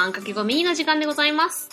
[0.00, 1.68] あんかけごミニの時間でございます。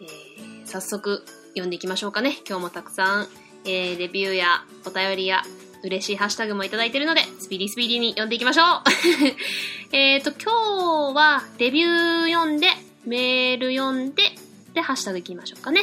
[0.00, 2.36] えー、早速読んでいきましょうかね。
[2.48, 3.28] 今日もたくさん、
[3.64, 5.42] えー、レビューやお便りや
[5.84, 8.66] 嬉しいハッシュタグもいただいているので、スピーディースピーディーに読んでいきましょう
[9.94, 12.66] えっと、今日はレビュー読んで、
[13.06, 14.24] メール読んで、
[14.74, 15.82] で、ハッシュタグいきましょうかね。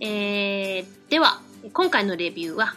[0.00, 1.40] えー、では、
[1.72, 2.76] 今回のレビューは、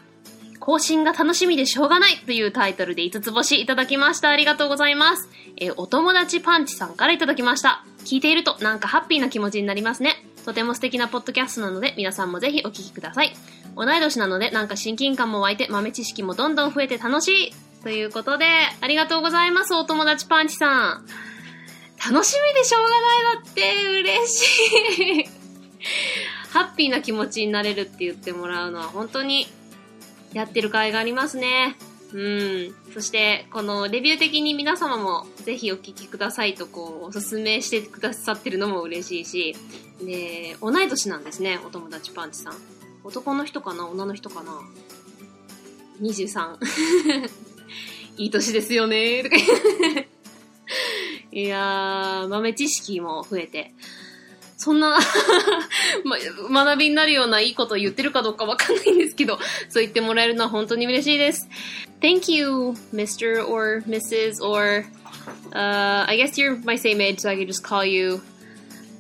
[0.62, 4.30] 更新が楽しみでしょうがないというタイトルで5つ星いただきました。
[4.30, 5.28] ありがとうございます。
[5.58, 7.84] えーお友達パンチさんからいただきました。
[8.06, 10.24] 聞いているとなんかハッピーな気持ちになりますね。
[10.46, 13.34] とても素敵なポッドキャストなので皆さんもぜひお聞きください。
[13.76, 18.46] 同い年なのでなんか親近感も湧いて豆知識もどんどん増えて楽しいということで、
[18.82, 19.74] ありがとうございます。
[19.74, 21.06] お友達パンチさん。
[22.12, 25.30] 楽しみでしょうがないだって嬉しい。
[26.54, 29.48] ハッピーな気持ちになれるって言ってもらうのは本当に
[30.34, 31.76] やってる甲斐がありますね。
[32.14, 32.76] うん。
[32.94, 39.56] そして、このレビュー的に皆様もぜひお聞きくださいとこう、おすすめしてくださってるのも嬉しいし、
[40.06, 42.54] で、同い年なんですね、お友達パンチさん。
[43.04, 44.60] 男の人かな女の人かな
[46.02, 46.58] ?23。
[48.18, 49.38] いい年ですよねとか
[51.32, 53.74] いやー、豆知識も増えて、
[54.61, 54.99] そんな
[56.05, 61.49] ま、学びになるようないいことを言ってるかどうかわかんないんですけど、そう言ってもらえるのは本当に嬉しいです。
[62.01, 63.47] Thank you, Mr.
[63.47, 64.43] or Mrs.
[64.43, 64.87] or,
[65.53, 68.21] uh, I guess you're my same age, so I could just call you,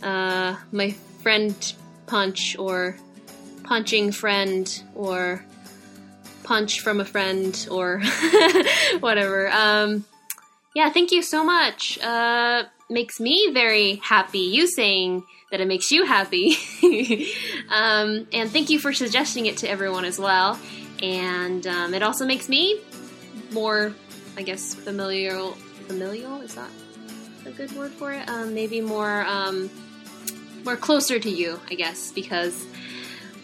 [0.02, 1.54] uh, my friend
[2.06, 2.96] Punch or
[3.64, 5.44] punching friend or
[6.44, 8.00] punch from a friend or
[9.00, 9.50] whatever.
[9.50, 10.04] Um,
[10.74, 11.98] yeah, thank you so much.
[11.98, 14.38] Uh, makes me very happy.
[14.38, 16.57] You saying that it makes you happy.
[17.69, 20.59] um, and thank you for suggesting it to everyone as well.
[21.03, 22.79] And um, it also makes me
[23.51, 23.93] more,
[24.37, 25.51] I guess, familial.
[25.87, 26.69] Familial is that
[27.45, 28.27] a good word for it?
[28.29, 29.69] Um, maybe more, um,
[30.63, 32.65] more closer to you, I guess, because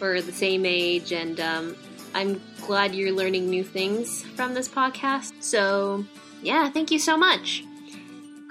[0.00, 1.76] we're the same age, and um,
[2.14, 5.32] I'm glad you're learning new things from this podcast.
[5.40, 6.04] So,
[6.42, 7.64] yeah, thank you so much.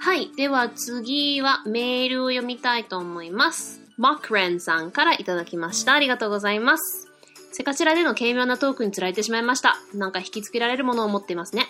[0.00, 0.30] はい。
[0.36, 3.80] では次はメールを読みたいと思います。
[3.96, 5.94] マクレンさんからいただきました。
[5.94, 7.08] ありがとうございます。
[7.52, 9.76] セカチラでの軽妙なトークにつられてしまいました。
[9.94, 11.66] なんか引きつけられるものを持っていますね。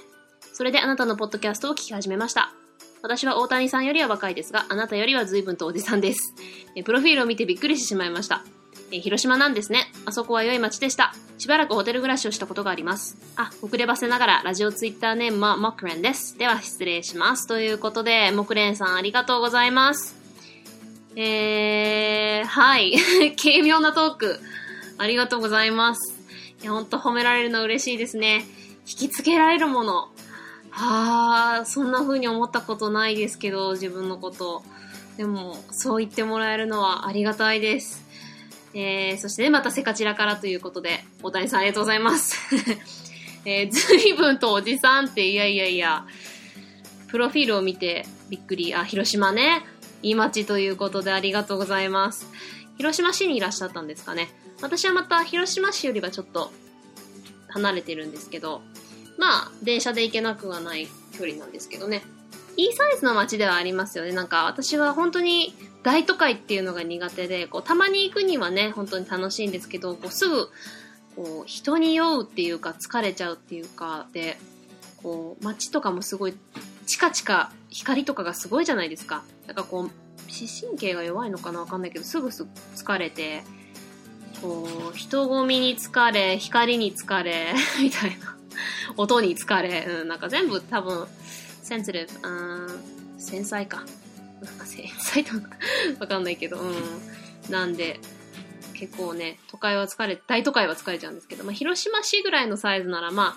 [0.53, 2.53] それであなたのポッドキャストを聞き始めました。
[3.03, 6.35] 私は大谷さんよりは若いですが、あなたよりは随分とおじさんです。
[6.75, 8.45] えプロフィールを見てびっくりしてしまいました。
[8.91, 9.93] え広島なんですね。
[10.05, 11.15] あそこは良い街でした。
[11.39, 13.17] しばらくホテル暮らしをしたことがあります。
[13.37, 16.37] あ、遅ればせながら、ラジオツイッターネームはモクレンです。
[16.37, 17.47] では失礼します。
[17.47, 20.17] ということで、モクレンさんありがとうございます。
[21.15, 22.95] えー、はい。
[23.41, 24.41] 軽妙なトーク。
[24.99, 26.15] ありがとうございます。
[26.63, 28.47] いや、ほんと褒められるの嬉しいですね。
[28.89, 30.09] 引きつけられるもの。
[30.71, 34.63] はあ、そんな風に思ったことないですけど、自分のこと。
[35.17, 38.08] でも、そう言ってもらえるのはありがたいです。
[38.81, 42.37] えー、そしてね、またセカチラからということで、大谷さんありがとうございます。
[43.45, 46.07] えー、ずいぶんとおじさんって、いやいやいや、
[47.09, 48.77] プロフィールを見てびっくり。
[48.77, 49.65] あ、広島ね。
[50.03, 52.29] いい街ということでありがとうございます。
[52.77, 54.29] 広島市にいらっしゃったんですかね。
[54.63, 56.53] 私はまた広島市よりはちょっと
[57.49, 58.63] 離れてるんですけど、
[59.17, 60.87] まあ、電車で行けなくはない
[61.19, 62.05] 距離なんですけどね。
[62.59, 64.13] いいサイズの街ではありますよね。
[64.13, 65.55] なんか私は本当に
[65.85, 70.51] 大都会っていうのが苦手で、こう、たまに行くにはね、本当に楽しいんですけど、こう、すぐ、
[71.15, 74.39] こう、人に酔うっていうか、疲れちゃうっていうか、で、
[75.03, 76.35] こう、街とかもすごい、
[76.85, 79.23] チカチカ、光とかがすごいじゃないですか。
[79.47, 82.45] だからこう、視神経が弱いのかなわかんないけど、すぐす
[82.75, 83.45] 疲れて、
[84.43, 88.37] こう、人混みに疲れ、光に疲れ、 みたいな。
[88.97, 91.07] 音に疲れ、うん、なんか全部多分、
[91.69, 93.85] センシティブ、うん、繊細か。
[94.41, 95.57] なんか繊細とか
[96.01, 96.75] わかんないけど、うん。
[97.51, 98.01] なんで、
[98.73, 103.37] 結構ね、都会は疲れ、大都会は疲れちゃうんですけど、まあ、広島市ぐらいのサイズなら、ま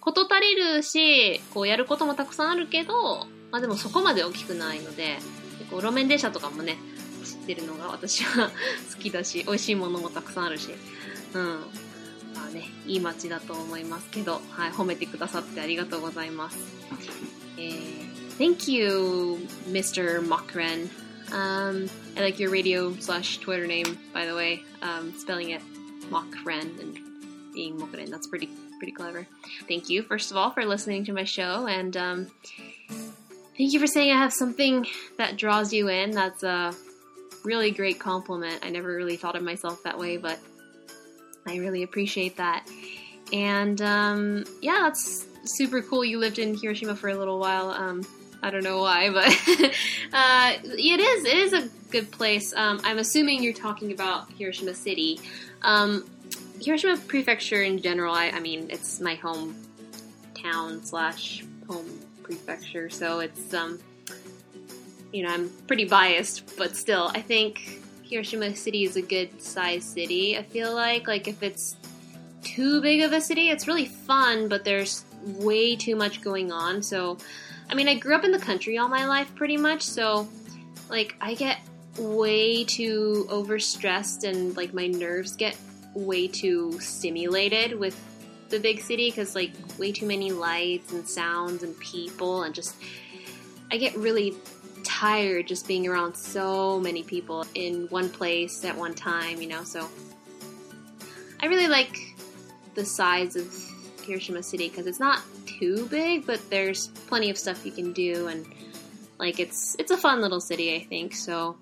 [0.00, 5.18] こと足りるし、こう、やることもたくさんあるけど、まあでもそこまで大きくないので、
[5.60, 6.76] 結構路面電車とかもね、
[7.24, 8.50] 知ってるのが私は
[8.92, 10.70] 好きだし、美味しいものもたくさんあるし、
[11.34, 11.42] うん。
[12.34, 16.58] まあね、いい街だと思いますけど、はい、褒めてくださってありがとうございます。
[17.56, 20.24] Thank you, Mr.
[20.26, 20.90] Mokren.
[21.32, 24.62] Um, I like your radio slash Twitter name, by the way.
[24.82, 25.62] Um, spelling it
[26.10, 26.98] Mokren and
[27.52, 28.10] being Mokren.
[28.10, 28.48] That's pretty
[28.78, 29.26] pretty clever.
[29.68, 32.26] Thank you, first of all, for listening to my show, and um,
[33.56, 34.86] thank you for saying I have something
[35.16, 36.10] that draws you in.
[36.10, 36.74] That's a
[37.44, 38.60] really great compliment.
[38.62, 40.38] I never really thought of myself that way, but
[41.46, 42.68] I really appreciate that.
[43.32, 46.04] And um, yeah, that's super cool.
[46.04, 47.70] You lived in Hiroshima for a little while.
[47.70, 48.04] Um,
[48.42, 49.24] I don't know why, but
[50.12, 52.52] uh, it is it is a good place.
[52.54, 55.18] Um, I'm assuming you're talking about Hiroshima City.
[55.62, 56.04] Um,
[56.60, 58.14] Hiroshima Prefecture in general.
[58.14, 59.56] I, I mean, it's my home
[60.34, 61.88] town slash home
[62.22, 63.78] prefecture, so it's um,
[65.10, 69.84] you know, I'm pretty biased, but still, I think Hiroshima City is a good size
[69.84, 70.36] city.
[70.36, 71.76] I feel like like if it's
[72.42, 76.82] too big of a city, it's really fun, but there's way too much going on.
[76.82, 77.18] So,
[77.70, 80.28] I mean, I grew up in the country all my life pretty much, so
[80.88, 81.58] like I get
[81.98, 85.56] way too overstressed and like my nerves get
[85.94, 87.98] way too stimulated with
[88.50, 92.76] the big city because like way too many lights and sounds and people and just
[93.70, 94.34] I get really
[94.84, 99.64] tired just being around so many people in one place at one time, you know.
[99.64, 99.88] So
[101.40, 102.14] I really like
[102.74, 103.52] the size of
[104.04, 108.28] Hiroshima City because it's not too big, but there's plenty of stuff you can do
[108.28, 108.46] and
[109.18, 111.14] like it's it's a fun little city, I think.
[111.14, 111.56] So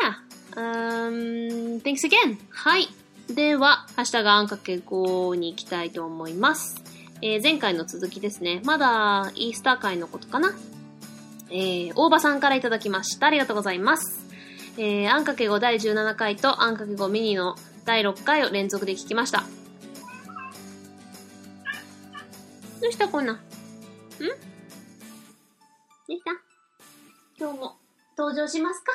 [0.00, 0.14] yeah.
[0.56, 2.38] Um, thanks again.
[2.50, 2.88] はい。
[3.28, 6.82] では、ハッシュタグあんかけ5に行きたいと思います。
[7.22, 8.60] えー前回の続きですね。
[8.64, 10.54] まだイースター会のことかな
[11.50, 13.26] えー、大場さんからいただきました。
[13.26, 14.24] ありがとうございます。
[14.76, 19.44] えー、あんかけ5第17回とあんかけ5ミニの第6回を連続で聞きました。
[22.84, 23.32] どうしたこんな？
[23.32, 23.36] ん？
[23.36, 23.44] んど
[24.26, 26.32] うした？
[27.38, 27.78] 今日も
[28.14, 28.92] 登場しますか？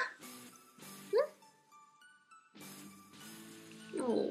[3.98, 4.02] ん？
[4.04, 4.30] おー。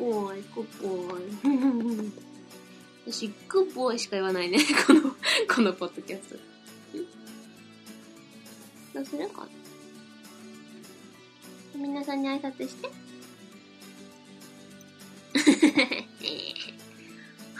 [0.00, 2.12] おーい、グッボーイ。
[3.06, 4.58] 私、グッボーイしか言わないね。
[4.88, 5.02] この、
[5.54, 6.34] このポッドキャスト。
[6.98, 7.04] ん？
[8.94, 9.28] どうする？
[9.28, 9.48] かな
[11.76, 12.90] 皆さんに挨拶して。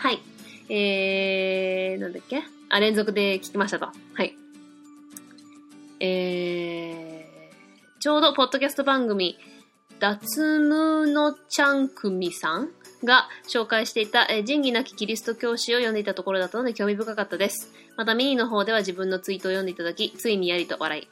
[0.04, 0.20] はい。
[0.68, 2.42] えー、なんだっけ？
[2.68, 3.86] あ、連続で聞きましたと。
[3.86, 4.36] はい。
[5.98, 9.38] えー、ちょうどポッドキャスト番組、
[10.00, 12.68] 脱ムのちゃんくみさん
[13.02, 17.72] が紹介していた、えー仁義なきキリスト教師を読んでいたところだったので興味深かったです。
[17.96, 21.08] またミニの方では自分のツイートを読んでいただき、ついにやりと笑い、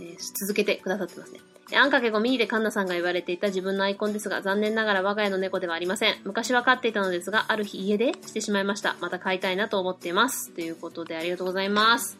[0.00, 1.40] えー続けてくださってますね。
[1.74, 6.14] あんかけごミニでカンナさんが言われていた自分のアイコンですが、残念ながら我が家の猫ではありません。
[6.24, 8.94] 昔は飼っていたのですが、ある日家出してしまいました。
[9.00, 10.52] また飼いたいなと思っています。
[10.52, 12.18] ということでありがとうございます。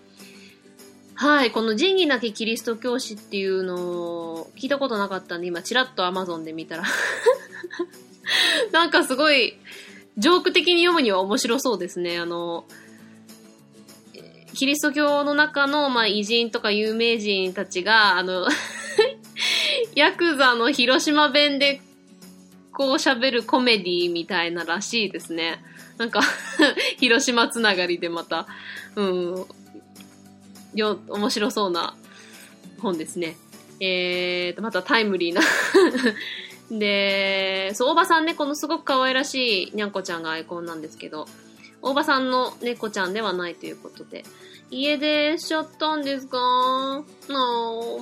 [1.15, 6.83] はい、この仁義なきキリスト教師っていうのを聞いたことなかったんで、今チラッと Amazon で見たら、
[8.73, 9.57] なんかすごい、
[10.19, 12.19] ジョーク的に読むには面白そうですね。
[12.19, 12.67] あの、
[14.55, 18.49] キリスト教の中の、まあ、偉人とか有名人たちが、あの、
[19.95, 21.81] ヤクザの広島弁で、
[22.73, 25.63] こう喋るコメディみたいならしいですね。
[25.97, 26.21] なんか、
[26.99, 28.47] 広島つながりでまた、
[28.97, 29.47] うん、
[30.75, 31.97] よ、面白そうな
[32.81, 33.37] 本ですね。
[33.81, 35.41] えーと、またタイムリーな。
[36.71, 41.27] で、そう、大場さんね、このすごく可愛らしいにゃんこちゃんがアイコンなんですけど、
[41.81, 44.25] 大場さんの猫ちゃんではないということで、
[44.71, 46.39] 家出しちゃったんですか？
[46.39, 47.03] あ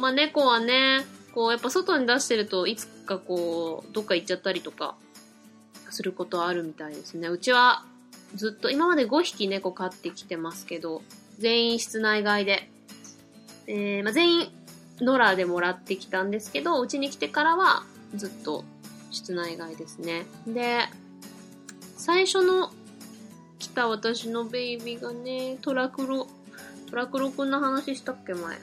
[0.00, 4.94] まあ、猫はね、こう、やっぱ外に出してるといつかこう、どっか行っちゃったりとか、
[5.90, 7.28] することあるみたいですね。
[7.28, 7.84] うちは
[8.34, 11.02] ずっと、今まで5匹猫飼ってきてますけど、
[11.38, 12.68] 全員室内外で。
[13.66, 14.48] えーまあ、全員、
[15.00, 18.64] ノラでもらってきたんですけど、うちに来てからはずっと
[19.10, 20.26] 室内外ですね。
[20.46, 20.80] で、
[21.96, 22.70] 最初の
[23.58, 26.28] 来た私のベイビーがね、トラクロ、
[26.90, 28.58] トラクロくんの話したっけ前。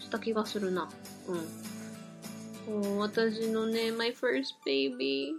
[0.00, 0.88] した気がするな。
[1.28, 1.73] うん。
[2.68, 5.34] もう私のね、my first baby。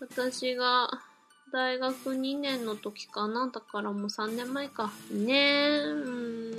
[0.00, 0.88] 私が
[1.52, 3.48] 大学2年の時かな。
[3.48, 4.92] だからもう3年前か。
[5.12, 6.54] ねうん。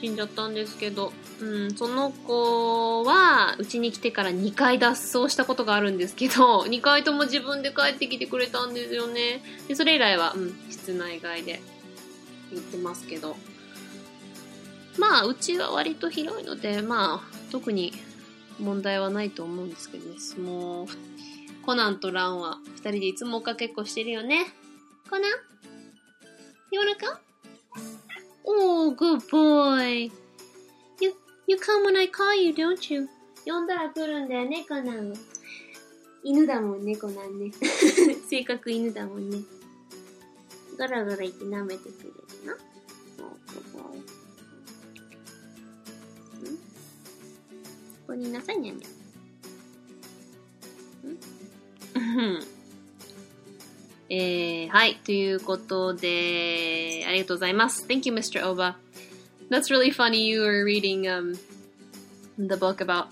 [0.00, 1.12] 死んじゃったんですけど。
[1.40, 9.42] うん、その子は、うちに来てから2回脱走したことがあるんですけど、2回とも自分で帰ってきてくれたんですよね。
[9.68, 11.60] で、それ以来は、うん、室内外で
[12.52, 13.36] 行ってますけど。
[14.98, 17.92] まあ、うちは割と広いので、まあ、特に
[18.58, 20.16] 問題はないと思うんですけどね。
[20.42, 20.86] もう、
[21.64, 24.46] コナンとランは二人でいつも追っかけっこしてるよね。
[25.10, 25.30] コナン
[26.70, 27.18] ?You wanna come?
[28.44, 30.10] Oh, good boy.
[31.00, 31.12] You,
[31.46, 33.08] you come when I call you, don't you?
[33.44, 35.16] 呼んだら来るんだよね、コナンは。
[36.22, 37.52] 犬だもんね、コナンね。
[38.28, 39.38] 性格犬だもんね。
[40.76, 42.14] ガラガラ言って舐めてくれる
[42.46, 42.56] な。
[43.18, 44.15] Oh, good boy.
[48.07, 48.87] ここにいなさいにゃんにゃ
[51.07, 51.11] ん。
[51.11, 51.17] ん
[52.19, 52.43] うん
[54.13, 54.97] え ーはい。
[54.97, 57.85] ということで、ありがとうございます。
[57.87, 58.43] Thank you, Mr.
[58.43, 58.75] Oba.
[59.49, 60.27] That's really funny.
[60.27, 61.39] You were reading um,
[62.37, 63.07] the book about,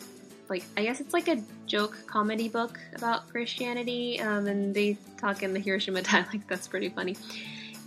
[0.49, 5.41] like, I guess it's like a joke comedy book about Christianity, um, and they talk
[5.41, 6.49] in the Hiroshima dialect.
[6.49, 7.15] That's pretty funny.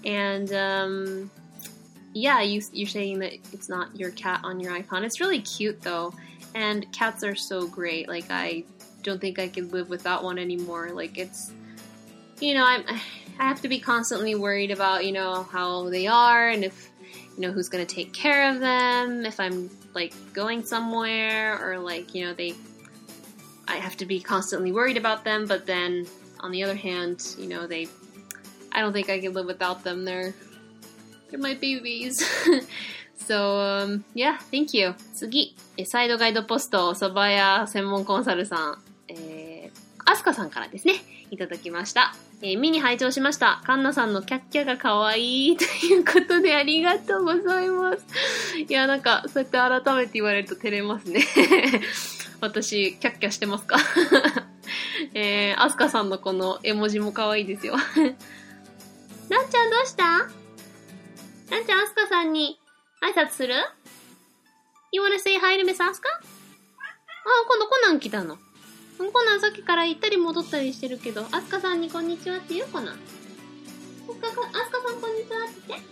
[0.07, 1.31] And um,
[2.15, 5.05] yeah, you, you're saying that it's not your cat on your icon.
[5.05, 6.15] It's really cute though,
[6.56, 8.08] and cats are so great.
[8.08, 8.64] Like, I
[9.04, 10.92] don't think I could live without one anymore.
[10.94, 11.52] Like, it's
[12.40, 12.84] you know, I'm,
[13.40, 16.90] I have to be constantly worried about, you know, how they are and if,
[17.36, 22.14] you know, who's to take care of them, if I'm, like, going somewhere or, like,
[22.14, 22.54] you know, they,
[23.68, 26.06] I have to be constantly worried about them, but then,
[26.40, 27.88] on the other hand, you know, they,
[28.72, 30.06] I don't think I could live without them.
[30.06, 30.36] They're,
[31.30, 32.24] they're my babies.
[33.18, 34.94] so, um, yeah, thank you.
[35.14, 35.28] 次、
[35.78, 40.96] えサイドガイドポスト、蕎麦屋専門コンサルさん、えー、アスカさんからですね、
[41.30, 42.16] いただきました。
[42.42, 43.62] えーミニ拝聴しました。
[43.66, 48.58] カンナさんのキャッキャが可愛いということでありがとうございます。
[48.60, 51.24] いや、なんか、そうやって改めて言われると照れますね。
[52.42, 53.78] 私、キャッキャしてますか？
[55.14, 57.76] えー、アスカさんのこの絵文字も可愛いですよ。
[59.30, 60.04] ランちゃんどうした？
[60.04, 62.60] ランちゃん、アスカさんに
[63.02, 63.56] 挨拶する？
[64.92, 66.08] ?You wanna say hi to Miss Asuka?
[66.10, 68.38] あ、今度コナン来たの。
[68.98, 72.96] コナンさっきから行ったり戻ったりしてるけど、アスカさんにこんにちはって言うコナン。
[72.96, 75.86] アスカさん、こんにちはって言って。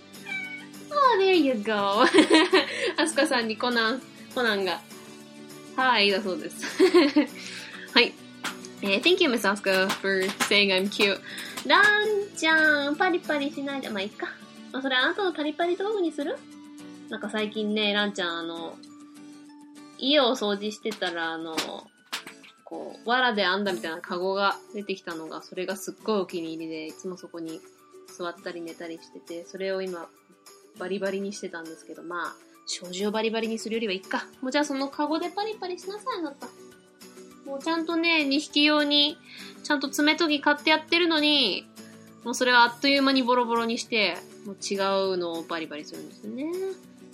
[0.91, 2.03] Oh, there you go.
[2.97, 4.01] アスカさんにコナン、
[4.33, 4.79] コナンが、
[5.75, 6.65] はい、だそうです。
[7.93, 8.13] はい。
[8.81, 11.19] えー thank you, Miss Asuka, for saying I'm cute.
[11.65, 11.83] ラン
[12.37, 14.27] ちゃん、パリパリしないで、まあ、いっか。
[14.71, 16.37] まあ、それあなたのパリパリ道具にする？
[17.09, 18.75] なんか最近ね、ランちゃん、あの、
[19.97, 21.55] 家を掃除してたら、あの、
[22.63, 27.61] こう、藁で編んだみたいなカゴが出てきたのが、それがすっごいお気に入りで、いつもそこに
[28.07, 30.07] 座ったり寝たりしてて、それを今、
[30.79, 32.35] バリバリにしてたんですけど、まあ、
[32.65, 34.25] 障子をバリバリにするよりはいいか。
[34.41, 36.47] もうじゃあそのカゴでパリパリしなさい、あなた。
[37.45, 39.17] もうちゃんとね、2匹用に、
[39.63, 41.67] ちゃんと爪研ぎ買ってやってるのに、
[42.23, 44.75] もうそれはあっという間にボロボロにして、もう違
[45.13, 46.51] うのをバリバリするんですよね。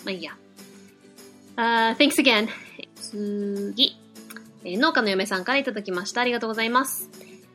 [0.03, 0.35] まあいいや。
[1.55, 2.47] あー thanks again.
[2.95, 3.97] 次。
[4.63, 6.21] えー農家の嫁さんからいただきました。
[6.21, 7.09] ありがとうございます。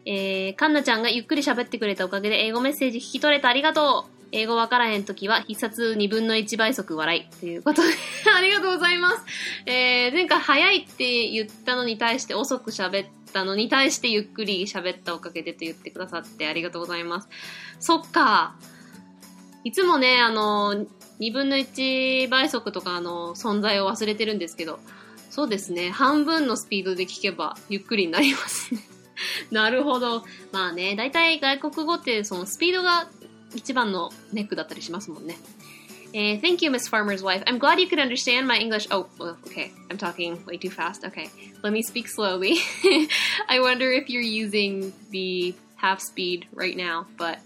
[0.04, 4.16] えー、かんなちゃんがゆっくり喋ってくれたおかげで英語メッセージ聞き取れたありがとう。
[4.32, 7.40] 英語わからへんときは必殺2分の1倍速笑い。
[7.40, 7.88] ということで、
[8.36, 9.24] ありがとうございます。
[9.66, 17.28] えー、前回早いって言ったのに対して遅く喋ったのに対してゆっくり喋ったおかげでと言ってくださってありがとうございます。
[17.78, 18.56] そっか。
[19.64, 20.86] いつもね、あの、
[21.20, 24.78] 2分の1倍速とかの、存在を忘れてるんですけど、
[25.30, 25.90] そうですね。
[25.90, 28.80] 半分のスピードで聞けばゆっくりになりますね。
[29.50, 30.24] なるほど。
[30.52, 33.08] まあね、大体外国語ってそのスピードが
[33.54, 35.36] 一番のネックだったりしますもんね。
[36.12, 37.42] えー thank you, Miss Farmer's wife.
[37.46, 38.86] I'm glad you could understand my English.
[38.90, 39.06] Oh,
[39.46, 39.72] okay.
[39.90, 41.04] I'm talking way too fast.
[41.04, 41.28] Okay.
[41.62, 42.56] Let me speak slowly.
[43.48, 47.38] I wonder if you're using the half speed right now, but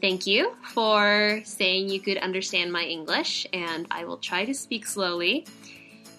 [0.00, 4.86] thank you for saying you could understand my English, and I will try to speak
[4.86, 5.46] slowly.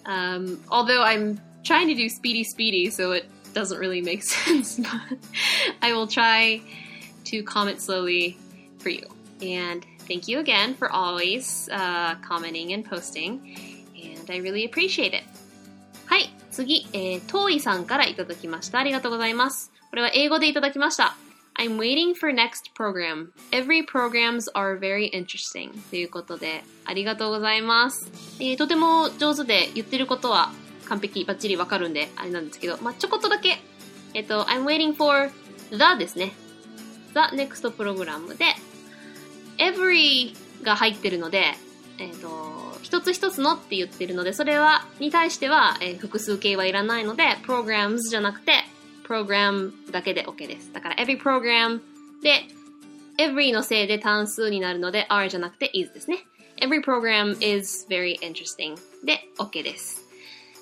[0.06, 5.18] Um, although I'm trying to do speedy, speedy, so it doesn't really make sense, but
[5.80, 6.60] I will try
[7.24, 8.36] to comment slowly
[8.78, 9.06] for you.
[9.40, 13.40] And thank you again for always uh, commenting and posting,
[13.96, 15.24] and I really appreciate it.
[16.06, 18.78] はい、次、えー、トーイさんからいただきました。
[18.78, 19.72] ありがとうございます。
[19.90, 21.16] これは英語でいただきました。
[21.59, 23.33] I'm waiting for next program.
[23.51, 25.71] Every programs are very interesting.
[25.89, 28.09] ということで、ありがとうございます。
[28.39, 30.53] えーとても上手で言ってることは
[30.87, 33.57] 完璧、バッチリわかるんで、あれなんですけど、まあ、ちょこっとだけ、
[34.13, 35.29] えっ、と、I'm waiting for
[35.71, 36.31] the ですね。
[37.13, 38.45] the next program で、
[39.57, 41.43] every が入ってるので、
[41.97, 48.53] えっ、と、一つ一つのって言ってるので、それは、に対しては、えー複数形はいらないので、programs じゃなくて、
[49.09, 50.71] program だけで OK です。
[50.71, 51.81] だから、every program
[52.21, 52.43] で、
[53.17, 56.19] every のせいで単数になるので、are じゃなくて is ですね。
[56.61, 60.03] every program is very interesting で OK です。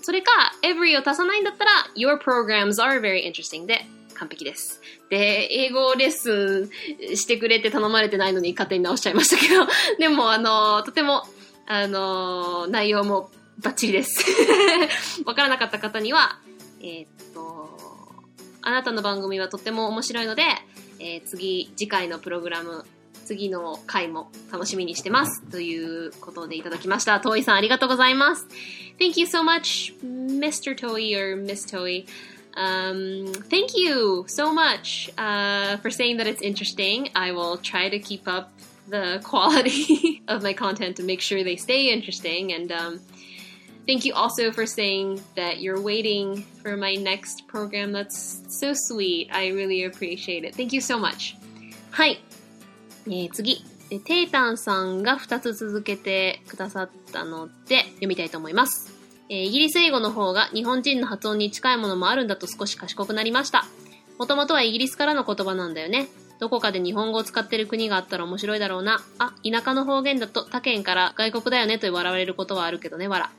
[0.02, 0.32] それか、
[0.64, 4.82] every を足さないんだったら、your programs are very interesting で完璧です。
[5.10, 6.70] で、英語レッス
[7.12, 9.68] ンしてくれって頼まれてないのに勝手に直しちゃいましたけど、
[10.00, 11.24] でも、あの、とても、
[11.66, 14.26] あの、内容もバッチリです。
[15.26, 16.40] わからなかった方には、
[16.82, 17.08] えーっ、
[18.62, 20.44] あなたの番組はとっても面白いので、
[21.00, 22.86] えー次、次回のプログラム、
[23.26, 25.44] 次の回も楽しみにしてます。
[25.44, 27.20] ということでいただきました。
[27.20, 28.48] トイさんありがとうございます。
[29.00, 30.76] Thank you so much, Mr.
[30.76, 32.06] Toy or Miss Toy.
[32.56, 37.10] Um, thank you so much uh, for saying that it's interesting.
[37.14, 38.50] I will try to keep up
[38.88, 42.54] the quality of my content to make sure they stay interesting.
[42.54, 43.00] And um,
[43.88, 47.92] thank you also for saying that you're waiting for my next program.
[47.92, 49.30] That's so sweet.
[49.32, 50.56] I really appreciate it.
[50.56, 51.36] Thank you so much.
[51.92, 52.22] はい。
[53.08, 53.64] えー、次。
[53.90, 58.94] テータンさんが2つ続けてくださったので読みたいと思います。
[59.30, 63.66] えー、イギリス英語の方が日本人の発音に近いものもあるんだと少し賢くなりました。
[64.20, 66.08] もともとはイギリスからの言葉なんだよね。
[66.40, 69.02] どこかで日本語を使ってる国があったら面白いだろうな。
[69.18, 73.32] あ、田舎の方言だと他県から外国だよねと笑われることはあるけどね、わら。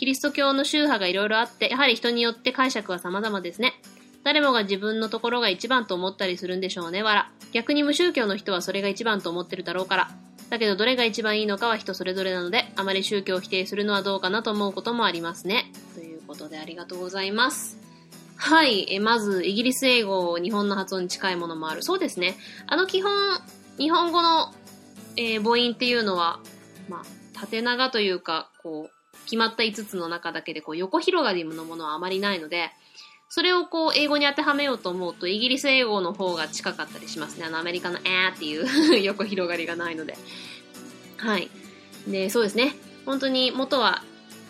[0.00, 3.74] キリスト教の宗派がいろいろあって、やはり人によって解釈は様々ですね。
[4.24, 7.30] 誰もが自分のところが一番と思ったりするんでしょうね、わら。
[7.52, 10.10] 逆に無宗教の人はそれが一番と思ってるだろうから。
[10.48, 15.70] だけどどれが一番いいのかは人それぞれなので、あまり宗教を否定するのはどうかなと思うこともありますね。
[15.94, 17.76] ということでありがとうございます。
[18.36, 18.86] はい。
[18.90, 21.82] えまず、イギリス英語、日本の発音に近いものもある。
[21.82, 22.38] そうですね。
[22.66, 23.12] あの基本、
[23.76, 24.54] 日本語の、
[25.18, 26.40] えー、母音っていうのは、
[26.88, 28.99] まあ、縦長というか、こう、
[29.30, 32.72] 決まった5つの中だけで、こう、横広がりのものはあまりないので、
[33.28, 37.46] それをこう、英語に当てはめようと思うと、イギリス英語の方が近かったりしますね。
[37.46, 40.18] あの、アメリカのえーっていう 横広がりがないので。
[41.16, 41.48] はい。
[42.08, 42.74] で、そうですね。
[43.06, 44.02] 本当に元は、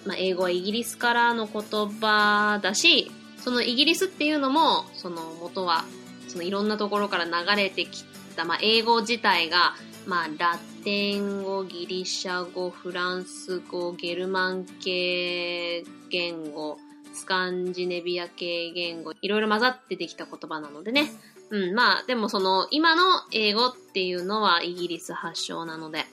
[0.06, 3.12] まあ、英語はイギリスからの言葉だし、
[3.44, 5.84] そのイギリスっていうのも、その元は、
[6.28, 7.32] そのいろんなところから流
[7.62, 9.74] れてきた、まあ、英語自体が、
[10.10, 16.78] まあ、ラテン語、ギリシャ語、フランス語、ゲルマン系言語、
[17.14, 21.12] スカンジネビア系言語、いろいろ混ざってできた言葉なのでね。
[21.50, 26.06] うん、まあ、でもその、今の英語っていうのはイギリス発祥なので、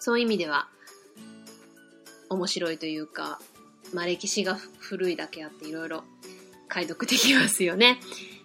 [0.00, 0.66] そういう意味では、
[2.28, 3.38] 面白いというか、
[3.94, 6.02] まあ歴史が古いだけあっていろいろ
[6.66, 8.00] 解読できますよね。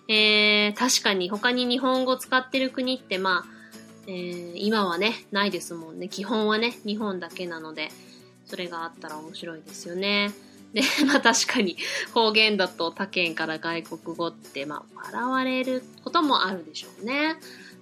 [0.08, 3.57] えー、確かに他に日本語使ってる国ってまあ、
[4.08, 6.08] えー、今はね、ないですもんね。
[6.08, 7.90] 基本はね、日本だけなので、
[8.46, 10.32] それがあったら面白いですよね。
[10.74, 11.78] で、 まあ確かに
[12.14, 17.36] 方言だと他県から外国語ってまあ笑われることもあるでしょうね。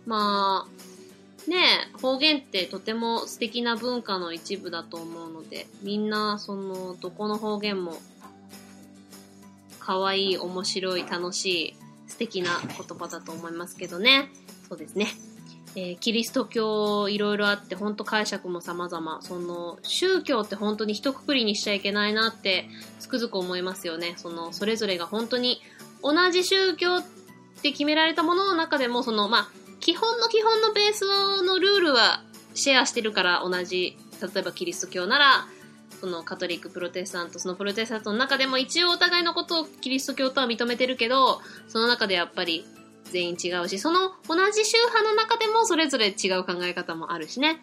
[0.07, 7.99] まあ、ね方言ってとても素敵な文化の一部だと思うので、みんなそのどこの方言も
[9.79, 11.75] 可愛い、面白い、楽しい、
[12.07, 14.31] 素敵な言葉だと思いますけどね。
[14.67, 15.13] そうですね。
[15.77, 19.21] えー、キリスト教いろいろあって、本当解釈も様々。
[19.21, 24.13] その、宗教って本当に一括りにしちゃいけないなって、つくづく思いますよね。
[24.15, 25.61] その、それぞれが本当に
[26.01, 27.03] 同じ宗教っ
[27.61, 29.49] て決められたものの中でも、その、まあ、
[29.81, 31.05] 基本の基本のベース
[31.43, 35.47] のルールはシェアしてるから同じ、例えばキリスト教なら、
[35.99, 42.65] そのカトリック、プロテスタント、そのプロテスタントの中でも一応お互いのことをキリスト教とは認めてるけど、その中でやっぱり
[43.11, 47.59] 全員違うし、その同じ宗派の中でもそれぞれ違う考え方もあるしね。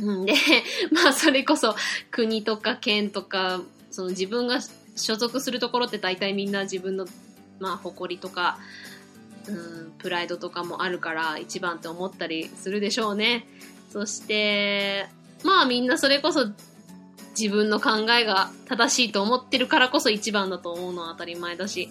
[0.00, 0.34] うんで、
[0.90, 1.74] まあそれこそ
[2.10, 4.60] 国とか県とか、その自分が
[4.94, 7.06] 所属するところって大体みんな自分の、
[7.60, 8.58] まあ誇りとか、
[9.48, 13.46] うん、プライドとかもあるから一番って思ったりするでしょうね。
[13.90, 15.06] そして、
[15.44, 16.48] まあみんなそれこそ
[17.38, 21.90] 自分の考えが正しいと思ってるからこそ一番だと思うのは当たり前だし、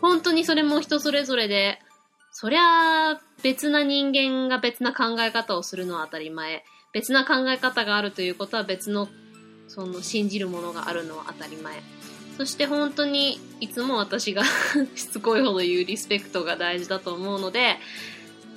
[0.00, 1.78] 本当にそれも人それぞれで、
[2.32, 6.64] そりゃ別な人間が別な考え方をするのは当たり前。
[6.92, 9.08] 別な考え方があるということは別の、
[9.68, 11.82] その信じるものがあるのは当たり前。
[12.36, 14.42] そして本当にいつも私が
[14.96, 17.78] しつこいほど言うリスペクトが大事だと思うので、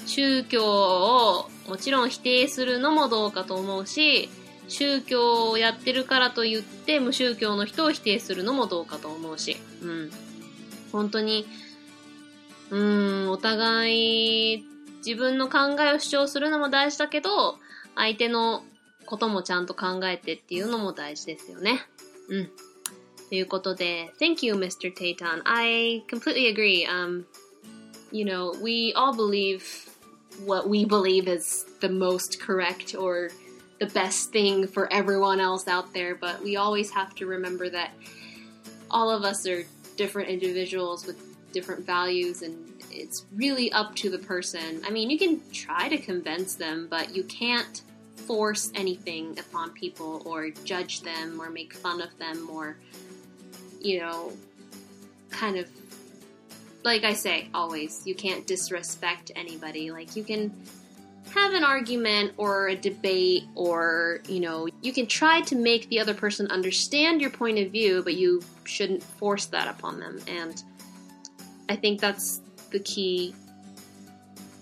[0.06, 4.30] 宗教をもちろん否定するのもどうかと思うし、
[4.68, 10.12] 宗教をやってるからといって無宗教の人を否定するのもどうかと思うし、うん。
[10.98, 11.46] 本当に、
[12.72, 14.66] うん、お互い
[15.06, 17.58] 自分の考えを主張するのも大事だけど、
[17.96, 18.64] 相手の
[19.06, 21.86] こともちゃんと考えてっていうのも大事ですよね。
[22.30, 22.50] うん。
[23.30, 24.92] ということで、Thank you, Mr.
[24.92, 25.44] Taytan.
[25.46, 26.88] I completely agree.
[26.88, 27.26] Um,
[28.12, 29.64] you know, we all believe
[30.46, 33.30] what we believe is the most correct or
[33.80, 37.92] the best thing for everyone else out there, but we always have to remember that
[38.90, 39.64] all of us are
[39.98, 42.56] different individuals with different values and
[42.92, 44.82] it's really up to the person.
[44.86, 47.82] I mean, you can try to convince them, but you can't
[48.16, 52.78] force anything upon people or judge them or make fun of them or,
[53.82, 54.34] you know,
[55.30, 55.70] kind of,
[56.84, 59.92] like I say always, you can't disrespect anybody.
[59.92, 60.52] Like, you can
[61.34, 66.00] have an argument or a debate or you know you can try to make the
[66.00, 70.20] other person understand your point of view but you shouldn't force that upon them.
[70.28, 70.62] And
[71.70, 73.34] i think that's the key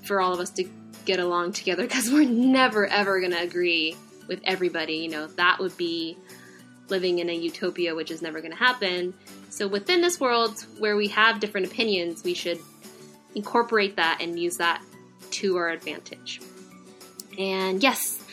[0.04, 0.68] for all of us to
[1.06, 3.96] get along together because we're never ever going to agree
[4.28, 4.96] with everybody.
[4.96, 6.18] You know that would be
[6.90, 9.14] living in a utopia which is never going to happen.
[9.50, 12.60] So within this world where we have different opinions we should
[13.36, 14.82] incorporate that and use that
[15.32, 16.40] to our advantage
[17.38, 18.24] and yes,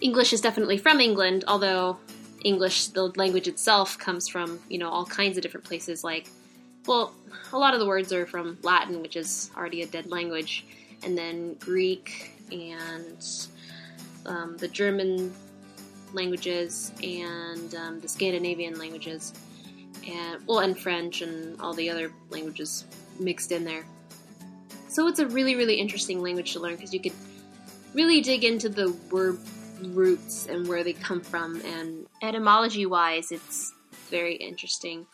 [0.00, 1.98] English is definitely from England, although
[2.44, 6.04] English, the language itself, comes from, you know, all kinds of different places.
[6.04, 6.30] Like,
[6.86, 7.12] well,
[7.52, 10.64] a lot of the words are from Latin, which is already a dead language,
[11.02, 13.26] and then Greek and
[14.26, 15.34] um, the German
[16.12, 19.32] languages and um, the Scandinavian languages,
[20.06, 22.84] and well, and French and all the other languages
[23.18, 23.84] mixed in there.
[24.88, 27.12] So it's a really, really interesting language to learn because you could
[27.96, 29.38] really dig into the word
[29.80, 33.72] roots and where they come from, and etymology wise, it's
[34.10, 35.06] very interesting.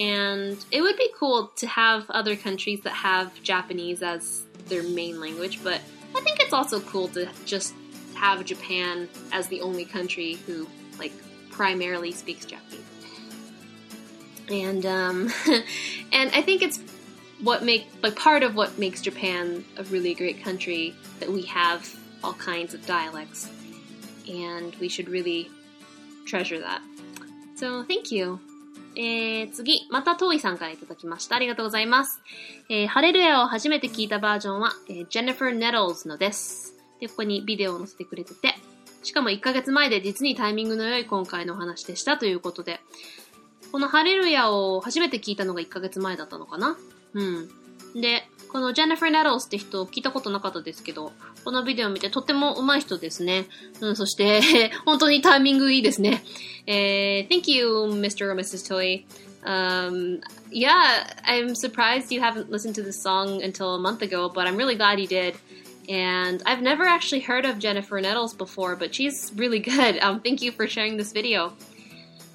[0.00, 5.20] And it would be cool to have other countries that have Japanese as their main
[5.20, 5.80] language, but
[6.16, 7.74] I think it's also cool to just
[8.14, 10.66] have Japan as the only country who,
[10.98, 11.12] like,
[11.50, 12.80] primarily speaks Japanese.
[14.48, 15.32] And um,
[16.12, 16.80] and I think it's
[17.40, 21.94] what make like part of what makes Japan a really great country that we have
[22.26, 23.48] all kinds of dialects,
[24.28, 25.48] and we should really
[26.26, 26.80] treasure that.
[27.56, 28.38] So, thank you.
[28.98, 31.36] えー、次、また遠いさんからいただきました。
[31.36, 32.20] ありがとうございます。
[32.70, 36.74] えー、ハレルヤを初めて聞いたバージョンは、えー、Jennifer Nettles のです。
[36.98, 38.54] で、ここにビデオを載せてくれてて、
[39.02, 42.80] しかも1ヶ月前で実にタイミングの良い今回のお話でしたということで、
[43.70, 46.78] このハレルヤを初めて聞いたのが1ヶ月前だったのかな？
[47.12, 47.50] うん。
[47.94, 51.12] で、このジェニファー・ネトルスって人聞いたことなかったですけど、
[51.44, 53.46] このビデオ見てとっても上手い人ですね。
[53.80, 56.22] うん、そして、本当にタイミングいいですね。
[56.66, 58.30] えー、Thank you, Mr.
[58.30, 58.66] or Mrs.
[58.66, 59.04] Toy.
[59.44, 60.20] Um,
[60.50, 64.56] yeah, I'm surprised you haven't listened to this song until a month ago, but I'm
[64.56, 65.36] really glad you did.
[65.88, 69.98] And I've never actually heard of Jennifer Nettles before, but she's really good.
[70.00, 71.52] Um, thank you for sharing this video.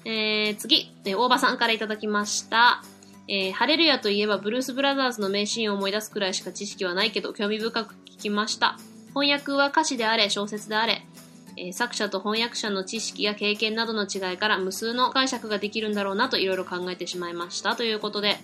[0.04, 2.82] えー、次、大場さんからいただきました。
[3.28, 8.78] えー、ハレルヤといえばブルース・ブラザーズの名シーンを思い出すくらいしか知識はないけど興味深く聞きました。
[9.14, 11.06] 翻訳は歌詞であれ、小説であれ、
[11.56, 18.38] えー、作者と翻訳者の知識や経験などの違いから無数の解釈ができるんだろうなといろいろ考えてしまいましたということで、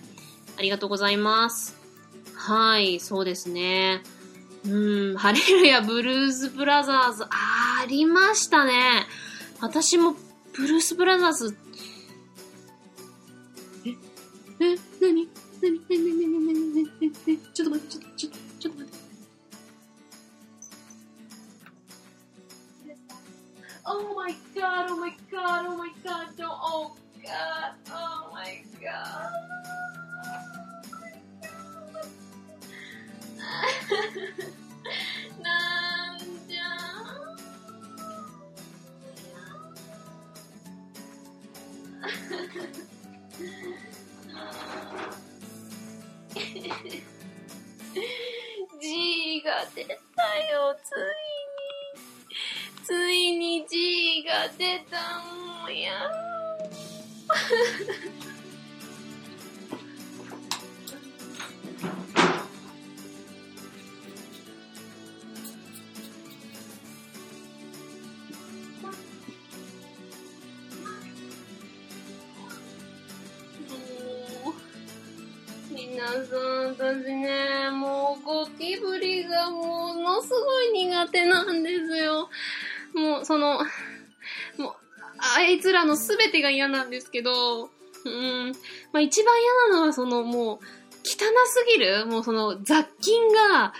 [0.57, 1.75] ありがとうございます。
[2.35, 4.01] はい、そうですね。
[4.65, 9.07] うん、ハレルヤブルース・ブラザーズ、ありましたね。
[9.61, 10.15] 私も
[10.53, 11.57] ブルース・ブラザーズ
[15.01, 15.29] え、なに
[15.61, 18.99] なになになになになになになにちょっと待って、ちょっと、ちょっと、ちょっと待って。
[23.85, 25.58] Oh my god, oh my god, oh my god,
[76.79, 82.29] 私ね、もうゴキブリがものすごい苦手なんですよ。
[82.95, 84.73] もう、その、もう、
[85.35, 87.65] あいつらのすべてが嫌なんですけど、
[88.05, 88.53] うん。
[88.93, 90.57] まあ一番嫌なのはそのもう、
[91.03, 93.73] 汚すぎるもうその雑菌が、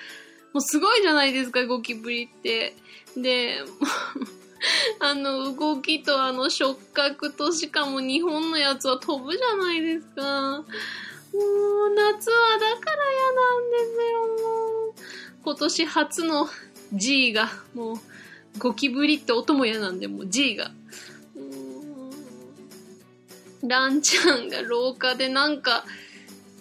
[0.52, 2.76] もうすごいじゃないですか、ゴキブリって。
[3.16, 3.64] で、
[5.00, 10.66] あの動きとあの触覚としかも日本のやつは飛ぶじゃないですか。
[11.34, 14.94] もう、夏はだから嫌なんですよ、もう。
[15.44, 16.50] 今年初の
[16.94, 17.98] G が、もう、
[18.58, 20.72] ゴキブリって音も嫌なんで、もう G が。
[23.62, 25.84] ランちゃんが廊下でなんか、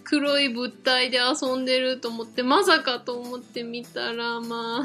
[0.05, 4.85] 黒い物体で遊んでると思って、まさかと思ってみたら、まあ、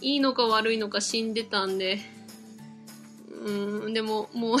[0.00, 2.00] いいのか悪いのか死んでたんで、
[3.44, 4.58] うん、でも、もう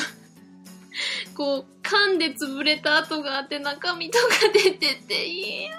[1.34, 5.70] こう、噛んで潰れた跡があって中身とか出てて、いや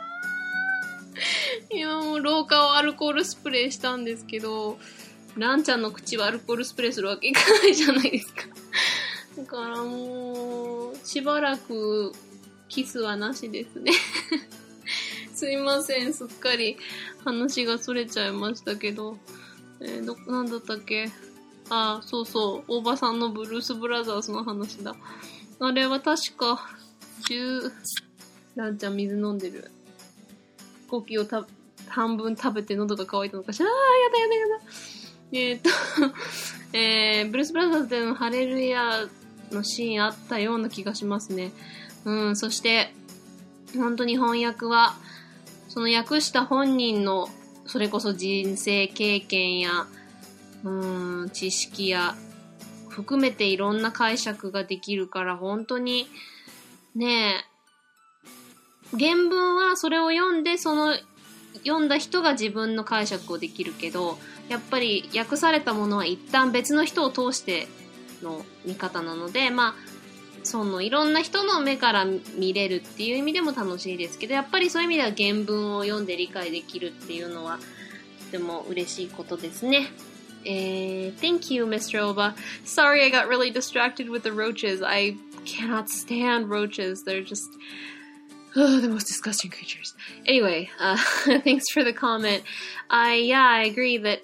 [1.72, 4.78] 今もう廊下をアルコールスプレーしたんですけど、
[5.36, 8.44] ランちゃんの口はアルコールスプレーするわけいかないじゃないですか。
[9.38, 12.12] だからもう、しばらく
[12.70, 13.92] キスはなしですね。
[15.34, 16.78] すいません、すっかり
[17.24, 19.18] 話がそれちゃいましたけど。
[19.80, 21.12] えー、ど、なんだったっけ？
[21.70, 24.96] あ、そうそう、大場さんのブルースブラザーズの話だ。
[25.60, 26.70] あれは確か、
[27.28, 27.72] 10、
[28.56, 29.72] ランちゃん水飲んでる。
[30.90, 31.46] コキをた
[31.88, 33.70] 半分食べて喉が渇いたのかしら。
[33.70, 34.64] あー、やだやだやだ。
[35.32, 35.70] えー、っ と
[36.74, 39.08] えー、ブルース・ブラザーズでのハレルヤ
[39.52, 41.52] のシーンあったような気がしますね。
[42.06, 42.94] うん、そして、
[43.76, 44.96] 本当に翻訳は、
[45.70, 47.30] その訳した本人の、
[47.66, 49.88] それこそ人生経験や、
[50.64, 52.16] うん、知識や、
[52.98, 56.08] 含めていろんな解釈ができるから、本当に、
[56.96, 57.46] ね
[58.92, 60.96] え、原文はそれを読んで、その、
[61.64, 64.18] 読んだ人が自分の解釈をできるけど、
[64.50, 67.68] やっぱり訳されたものは一旦別の人を通して
[68.24, 69.76] の見方なので、まあ、
[70.44, 77.60] そのいろんな人の目から見れるっていう意味でも楽しいですけど、やっぱりそういう意味では原文を読んで理解できるっていうのは
[78.26, 79.92] とても嬉しいことですね。
[80.48, 82.00] えー、Thank you, Mr.
[82.00, 82.34] Oba.
[82.64, 84.82] Sorry I got really distracted with the roaches.
[84.82, 87.04] I cannot stand roaches.
[87.04, 87.50] They're just
[88.56, 89.94] oh, the most disgusting creatures.
[90.26, 90.98] Anyway, uh,
[91.44, 92.44] thanks for the comment.
[92.90, 94.22] I yeah, I agree that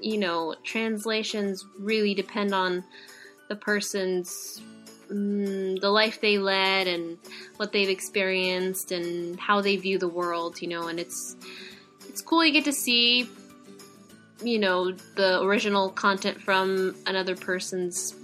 [0.00, 2.84] you know translations really depend on
[3.48, 4.62] the person's
[5.10, 7.18] mm, the life they led and
[7.56, 10.62] what they've experienced and how they view the world.
[10.62, 11.34] You know, and it's
[12.08, 13.28] it's cool you get to see
[14.41, 18.15] you know the original content from another person's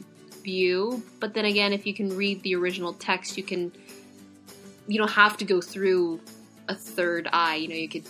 [0.43, 3.71] view but then again if you can read the original text you can
[4.87, 6.19] you don't have to go through
[6.67, 8.05] a third eye you know you could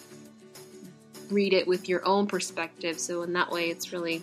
[1.31, 4.21] read it with your own perspective so in that way it's really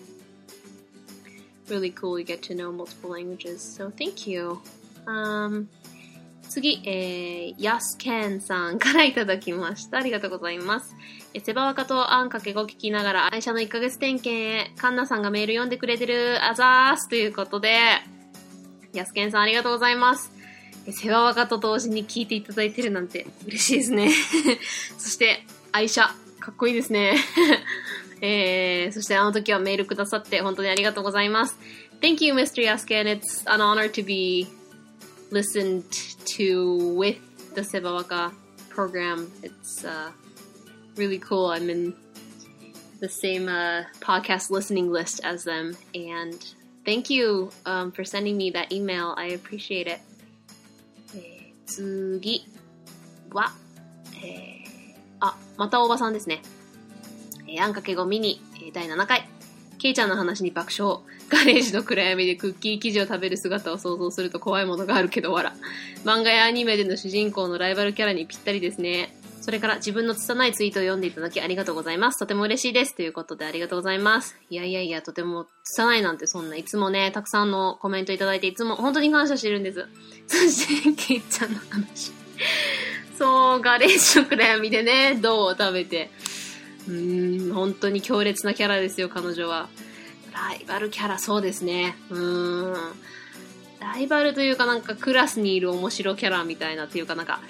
[1.68, 4.60] really cool you get to know multiple languages so thank you
[5.06, 5.68] um
[6.52, 9.96] 次、えー、ヤスケンさんからいただきました。
[9.96, 10.94] ありがとうございます。
[11.33, 17.77] えセバワカとアンかけご聞きながら、愛車の1ヶ月点検へ、カンナさんがメール読んでくれてる、あざーすということで、
[18.93, 20.31] ヤスケンさんありがとうございます。
[20.87, 24.11] えセバワカと同時に聞いていただいてるなんて嬉しいですね。
[24.97, 27.17] そして、愛車、かっこいいですね。
[28.21, 31.57] えー、そしてあの時はメールくださって本当にありがとうございます。
[32.01, 32.63] Thank you, Mr.
[32.63, 33.19] Yasken.
[33.19, 34.47] It's an honor to be
[35.31, 35.83] listened
[36.37, 37.19] to with
[37.55, 38.31] the Sebawaka
[38.69, 39.31] program.
[39.41, 40.11] It's uh,
[40.97, 41.47] really cool.
[41.47, 41.93] I'm in
[42.99, 45.77] the same uh, podcast listening list as them.
[45.93, 46.35] And
[46.85, 49.13] thank you um, for sending me that email.
[49.17, 49.99] I appreciate it.
[51.15, 52.45] えー、次
[53.31, 53.53] は、
[54.23, 56.41] えー、あ、またおばさんですね。
[57.47, 59.27] えー、あんかけごミニ、えー、第7回。
[59.77, 61.01] ケイちゃんの話に爆笑。
[61.29, 65.51] ガレージの暗闇でクッキー生地を食べる姿を想像すると怖いものがあるけど笑。
[66.03, 69.13] 漫画やアニメでの主人公のライバルキャラにぴったりですね。
[69.41, 72.19] それから自分の拙いツイートを読んでいただきありがとうございます。
[72.19, 72.95] とても嬉しいです。
[72.95, 74.35] ということでありがとうございます。
[74.49, 79.85] いやいやいや、とても拙いなんてそんないつもね、たくさんのコメントいただいていつも本当に感謝してるんです。
[80.27, 82.11] そして、ケイちゃんの話。
[83.17, 86.11] そう、ガレージの暗闇でね、銅を食べて。
[86.87, 89.69] うーん、本当に強烈なキャラですよ、彼女は。
[90.33, 91.95] ライバルキャラ、そうですね。
[92.09, 92.93] うーん。
[93.79, 97.41] ライバルというかなんかクラスにいる面白キャラみたいなっていうかなんか、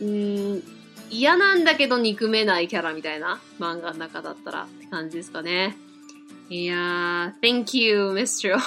[0.00, 0.62] うーん、
[1.09, 5.75] 嫌なんだけど憎めないキャラみたいな漫画の中だったらって感じですかね。
[6.49, 8.59] いやー、thank you, Mr.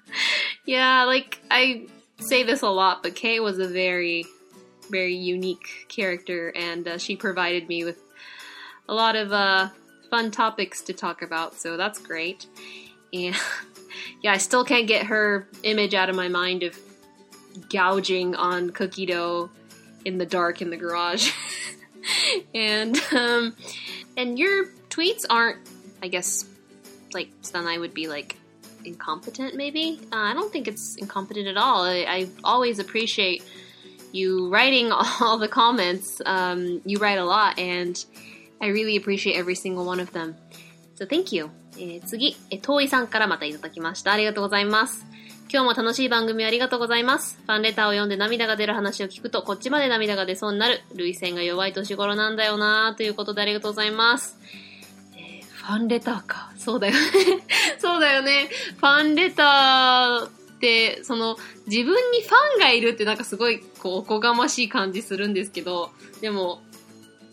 [0.65, 1.87] yeah, like, I
[2.19, 4.25] say this a lot, but Kay was a very,
[4.89, 7.97] very unique character and uh, she provided me with
[8.87, 9.69] a lot of, uh,
[10.09, 12.47] fun topics to talk about, so that's great.
[13.13, 13.35] And
[14.21, 16.77] yeah, I still can't get her image out of my mind of
[17.69, 19.49] gouging on cookie dough
[20.05, 21.31] in the dark in the garage.
[22.53, 23.55] and um,
[24.17, 25.59] and your tweets aren't,
[26.01, 26.45] I guess,
[27.13, 28.37] like then I would be like
[28.85, 29.55] incompetent.
[29.55, 31.83] Maybe uh, I don't think it's incompetent at all.
[31.83, 33.43] I, I always appreciate
[34.11, 36.21] you writing all the comments.
[36.25, 38.03] Um, you write a lot, and
[38.61, 40.35] I really appreciate every single one of them.
[40.95, 41.51] So thank you.
[41.77, 44.11] えー、次、え、遠いさんからまたいただきました。
[44.11, 45.05] ありがとうございます。
[45.50, 47.38] 今日も楽しい番組ありがとうございます。
[47.46, 50.82] ファンレターを読んで涙が出る話を聞くと、こっちまで涙が出そうになる。
[50.94, 54.38] 類線が弱い年頃なんだよなぁ、ということでありがとうございます。
[55.16, 56.52] え、ファンレターか。
[56.56, 57.00] そうだよね。
[57.78, 58.48] そうだよね。
[58.78, 66.62] ファンレターって、その、自分にファンがいるってなんかすごい、こう、おこがましい感じするんですけど、でも、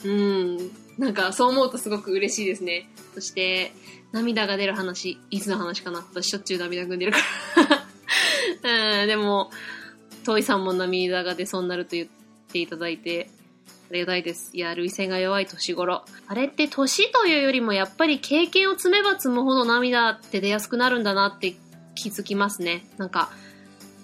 [0.04, 0.58] うん、
[0.98, 2.90] なんかそう思うとすごく嬉しいですね。
[3.14, 3.74] そして、
[4.12, 7.18] 涙が出る話、いつの話かな私しょっちゅう涙ぐんでるか
[7.70, 7.81] ら。
[8.64, 9.52] うん、でも、
[10.24, 12.08] トイさんも涙が出そうになると言っ
[12.52, 13.30] ていただいて、
[13.90, 14.52] ありがたいです。
[14.54, 16.06] いや、涙腺が弱い年頃。
[16.28, 21.56] あれって年というよりもやっぱり経験を積めば積むほど涙って出やすくなるんだなって
[21.96, 22.86] 気づきますね。
[22.98, 23.32] なんか、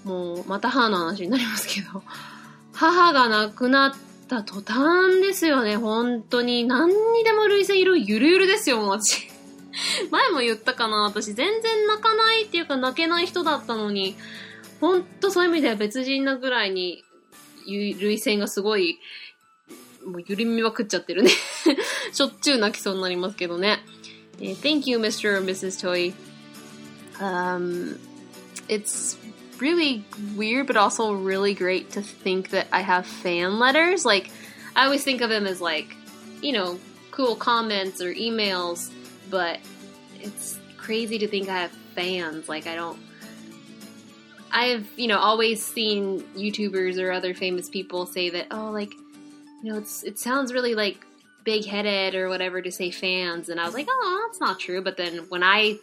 [0.03, 2.03] もう、また母の話になりますけど、
[2.73, 6.65] 母が亡くなった途端ですよね、本当に。
[6.65, 9.29] 何にでも涙腺色ゆるゆるですよ、もう私。
[10.11, 14.15] 前も言ったかな私全然泣かないっていうか泣けない人だったのに、
[14.79, 17.03] ほんとそういう意味では別人なぐらいに、
[17.65, 18.99] ゆ涙腺がすごい、
[20.05, 21.31] もう緩みまくっちゃってるね。
[22.13, 23.83] しょっちゅう泣きそうになりますけどね。
[24.39, 25.37] えー Thank you, Mr.
[25.37, 25.81] and Mrs.
[25.81, 26.13] Toy.
[27.19, 27.99] Um,
[28.69, 29.17] it's
[29.59, 30.03] really
[30.35, 34.05] weird, but also really great to think that I have fan letters.
[34.05, 34.29] Like,
[34.75, 35.95] I always think of them as like,
[36.41, 36.77] you know,
[37.11, 38.91] cool comments or emails,
[39.29, 39.59] but
[40.19, 42.47] it's crazy to think I have fans.
[42.47, 42.99] Like, I don't.
[44.51, 48.93] I've, you know, always seen YouTubers or other famous people say that, oh, like,
[49.61, 51.05] you know, it's it sounds really like
[51.43, 54.81] big headed or whatever to say fans, and I was like, oh, that's not true.
[54.81, 55.77] But then when I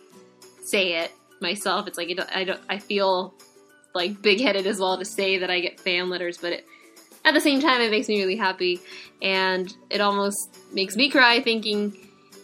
[0.65, 3.35] say it myself, it's like it, I don't, I feel
[3.95, 6.67] like big headed as well to say that I get fan letters, but it,
[7.25, 8.81] at the same time, it makes me really happy,
[9.23, 11.97] and it almost makes me cry thinking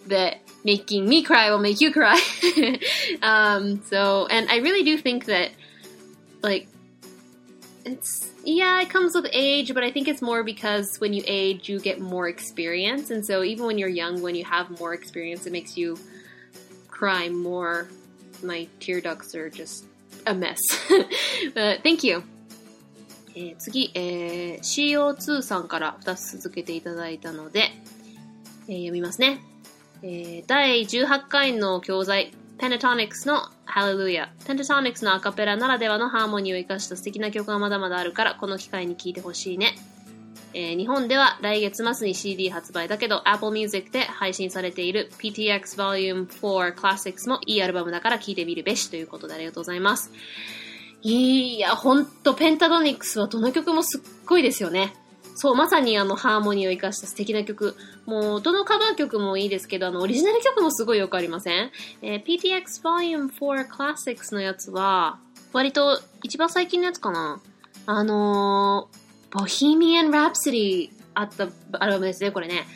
[0.09, 2.19] that making me cry will make you cry.
[3.21, 5.51] um, so, and I really do think that,
[6.41, 6.67] like,
[7.85, 11.67] it's yeah, it comes with age, but I think it's more because when you age,
[11.67, 15.45] you get more experience, and so even when you're young, when you have more experience,
[15.45, 15.97] it makes you
[16.87, 17.87] cry more.
[18.43, 19.85] My tear ducts are just
[20.27, 20.59] a mess.
[21.53, 22.23] but thank you.
[23.37, 27.71] えー次、えー CO2 さんから2つ続けていただいたので、
[28.67, 29.39] えー読みますね。
[30.02, 34.28] えー第18回の教材、Pentatonics の Hallelujah。
[34.46, 39.74] Pentatonics のアカペラならではのハーモニーを生かした素敵な曲がまだまだあるから、この機会に聴いてほしいね。
[40.52, 50.10] えー日本では来月末に CD 発売だけど Apple Music で配信されている PTX Volume 4 Classics もいいアルバムだから聴いてみるべしということでありがとうございます。
[51.02, 54.94] いや、ほんと、ペンタドニックスはどの曲もすっごいですよね。
[55.34, 57.76] そう、まさにあの、ハーモニーを生かした素敵な曲。
[58.04, 61.70] もう、どのカバー曲もいいですけど、あの、オリジナル曲もすごいよくありません？
[62.02, 65.18] えー ?PTX Volume 4 Classics のやつは、
[65.52, 67.40] 割と一番最近のやつかな？
[67.86, 72.66] あのー、Bohemian Rhapsody あったアルバムですね、これね。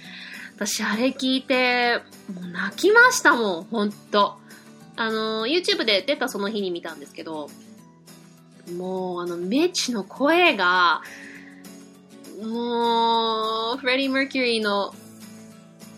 [0.57, 2.01] 私、あれ聞いて、
[2.33, 4.39] もう泣きましたもん、ほんと。
[4.97, 7.51] あのー、YouTube で出たその日に見たんですけど、
[8.77, 11.03] もう、あの、メッチの声が、
[12.43, 14.95] もう、フレディ・マーキュリーの、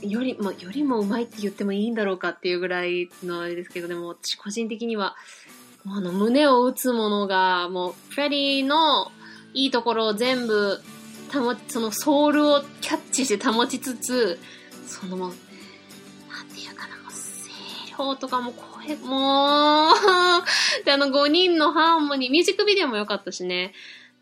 [0.03, 5.17] よりも、よりも上手いって言ってもいいんだろうかっていうぐらいのあれですけど、でも私個人的には、
[5.85, 9.11] もうあの、胸を打つものが、もう、フレディの
[9.55, 10.81] いいところを全部、
[11.33, 14.39] 保ち、そのソウルをキャッチして保ちつつ、
[14.87, 15.37] そのもう、なん
[16.49, 16.97] ていうかな、
[17.97, 23.73] 声量とかも声、もう、で、あの5人のハーモニー、ミュージックビデオも良かったしね。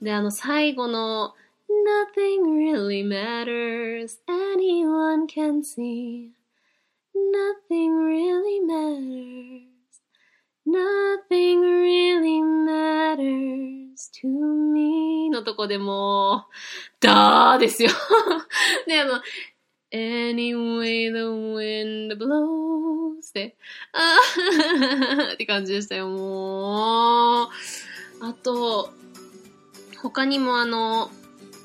[0.01, 1.35] で、あの最後の、
[1.70, 6.32] Nothing really matters, anyone can see.
[7.14, 10.02] Nothing really matters,
[10.66, 16.54] nothing really matters to me のとこでもう、
[17.00, 17.92] ダーですよ。
[18.88, 19.22] で、あの、
[19.92, 23.58] Anyway the wind blows で、
[23.92, 27.50] あーって感じでしたよ、もう。
[28.22, 28.94] あと、
[30.02, 31.10] 他にもあの、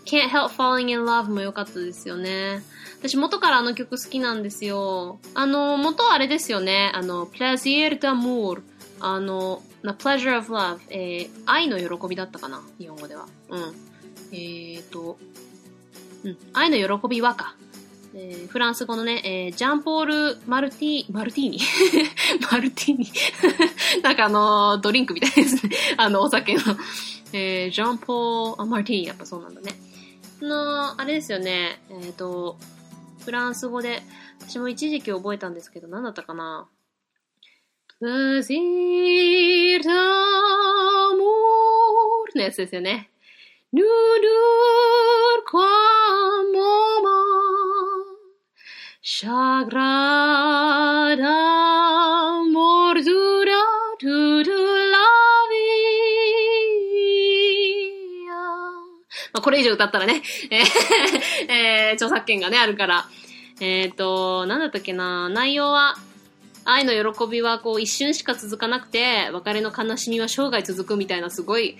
[0.09, 2.63] Can't Help Falling in Love も良かったですよね。
[2.99, 5.19] 私元からあの曲好きなんですよ。
[5.35, 6.91] あの、元はあれですよね。
[6.95, 8.63] あの、Plaisir d'amour。
[8.99, 10.79] あの、な Pleasure of Love。
[10.89, 12.61] えー、愛の喜びだったかな？
[12.79, 13.27] 日本語では。
[13.49, 13.75] うん。
[14.31, 15.19] えーと、
[16.23, 16.37] うん。
[16.53, 17.55] 愛の喜びはか。
[18.15, 21.59] えーフランス語のね、えージャンポール・マルティ、マルティーニ
[22.51, 23.07] マルティーニ
[24.01, 25.75] なんかあのードリンクみたいですね。
[25.97, 26.61] あの、お酒の。
[27.31, 29.75] えージャンポール、マルティーニ、やっぱそうなんだね。
[30.45, 31.81] の、あれですよね。
[31.89, 32.57] えっ、と、
[33.23, 34.01] フランス語で、
[34.39, 36.67] 私も一時期覚えたんですけど、何だったかな
[37.99, 43.09] プシータモールのやつですよね。
[43.71, 48.17] Nous dur comme moment
[48.99, 49.98] Chagrin
[59.59, 63.05] 以上歌ったらね、 えーえー著作権がね、あるから。
[63.61, 65.95] えっ、ー、と、なんだったっけな、内容は、
[66.65, 71.77] 愛の喜びはこう一瞬しか続かなくて、別れの悲しみは生涯続くみたいなすごい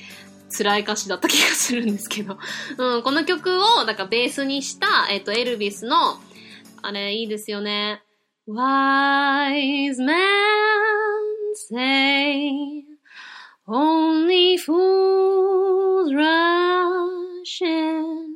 [0.56, 2.38] 辛い歌詞だった気がするんですけど。
[2.78, 6.20] うん、この曲を、だからベースにした、えっ、ー、と、エルビスの、
[6.82, 8.04] あれ、いいですよね。
[8.48, 10.16] Wise men
[11.70, 12.84] say
[13.68, 18.36] only fools rush in,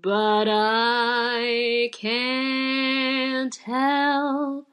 [0.00, 4.66] but I can't help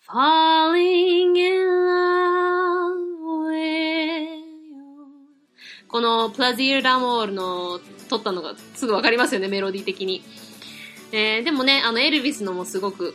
[0.00, 2.96] falling in love
[3.48, 4.84] with you.
[5.88, 10.22] このプラジール・ラモールの撮ったのがすぐわかりますよね、メロディー的に。
[11.12, 13.14] えー、でもね、あの、エルビスのもすごく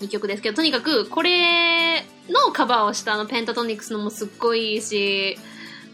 [0.00, 5.38] いい曲ですけど、とにかく、これのカバーをしたあの、ペンタトニクスのもすっごいいいし、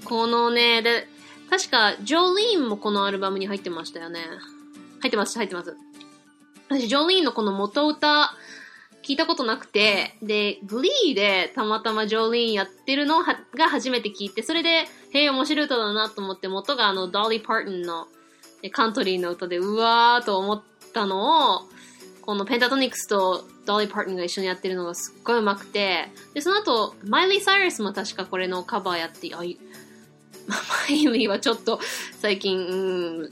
[0.04, 1.08] このね、で、
[1.50, 4.20] 確か、ジョリーンもこのアルバムに入ってましたよね。
[5.00, 5.76] 入ってます、入ってます。
[6.68, 8.34] 私、ジョリーンのこの元歌、
[9.06, 18.08] 聞いたことなくて、で、グリーでたまたまジョリーンやってるのが初めて聞いて、それで、へえ、面白い歌だなと思って、元があの、ドリー・パートンの
[18.72, 21.68] カントリーの歌で、うわーと思ったのを、
[22.22, 29.44] このペンタトニクスとドリー・パートンが一緒にやってるのがすっごい上手くて、で、その後、マイリー・サイラスも確かこれのカバーやって、あ、
[30.46, 30.56] マ
[30.88, 31.80] イリーはちょっと
[32.20, 33.30] 最近、うん、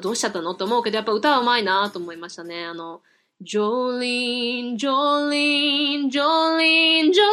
[0.00, 2.64] どうしちゃったのと思うけど、やっぱ歌は上手いなと思いましたね。
[2.64, 3.00] あの、
[3.42, 7.24] ジョリーン、ジョリーン、ジョリーン、ジョ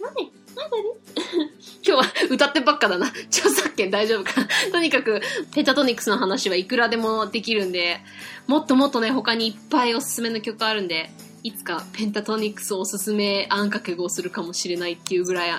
[0.02, 0.32] 何？
[0.56, 1.52] 何？
[1.84, 3.08] 今日は歌ってばっかだな。
[3.28, 4.34] 著作権大丈夫か。
[4.72, 5.22] とにかく、
[5.54, 8.02] ペタトニクスの話はいくらでもできるんで、
[8.48, 11.10] もっともっとね、他にいっぱいおすすめの曲あるんで、
[11.44, 15.52] いつかペンタトニクスおすすめあんかけ語をするかもしれないっていうぐらい、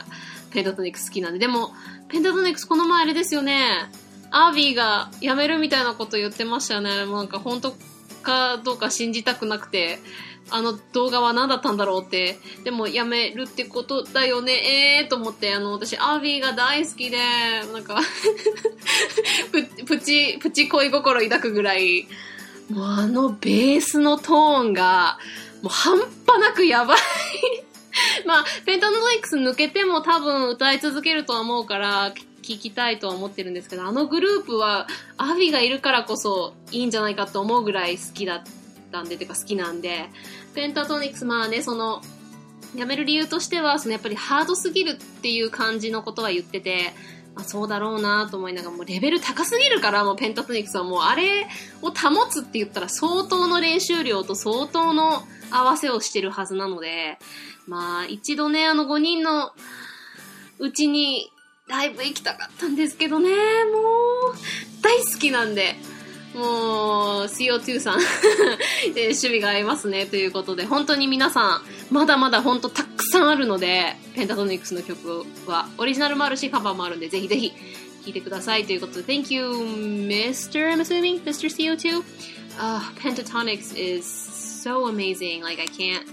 [0.52, 1.38] ペンタトニク好きなんで。
[1.38, 1.72] でも、
[2.08, 3.90] ペンタトニクスこの前あれですよね。
[4.30, 7.04] アービーが辞めるみたいなこと言ってましたよね。
[7.04, 7.74] もうなんか本当
[8.22, 9.98] かどうか信じたくなくて。
[10.50, 17.18] あの動画は何だったんだろうって、でもやめるってことだよね、ええー、と思って、あの、私、アービーが大好きで、
[17.72, 18.00] なんか
[19.52, 22.06] プ、プチ、プチ恋心抱くぐらい、
[22.68, 25.18] もうあのベースのトーンが、
[25.62, 26.98] もう半端なくやばい
[28.26, 34.86] まあ、ペンタノドイクス抜けても多分歌い続けるとは思うから、聞きたいとは思ってるんですけど、あのグループは、
[35.16, 38.42] アビがいるからこそいいんじゃないかと思うぐらい好きだっ
[38.90, 40.08] たんで、てか好きなんで、
[40.54, 42.02] ペンタトニックス、まあね、その、
[42.74, 46.94] 辞める理由としては、そのやっぱりハードすぎるっていう感じのことは言ってて、
[47.34, 51.46] まあ、そうだろうなと思いながら、もうレベル高すぎるから、もうペンタトニックスはもうあれ
[51.80, 57.18] を保つって言ったら相当の練習量と相当の合わせをしてるはずなので、
[57.66, 59.52] まあ一度ね、あの5人の
[60.58, 61.30] うちに
[61.68, 64.34] ライブ行きたかったんですけどね、もう
[64.82, 65.76] 大好きなんで、
[66.34, 67.98] もう、CO2 さん
[68.94, 70.06] で 趣味が合いますね。
[70.06, 78.64] ということで、本当に皆さん、まだまだ本当たくさんあるので、ペンタトニックスの曲は、オリジナルもあるし、カバーもあるんで、ぜひぜひ、聴いてください。
[78.64, 80.72] ということで、Thank you, Mr.
[80.72, 81.48] I'm assuming, Mr.
[81.48, 82.02] CO2.
[82.58, 85.42] Uh, Pentatonics is so amazing.
[85.42, 86.06] Like, I can't,